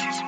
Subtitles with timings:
[0.00, 0.27] Relations.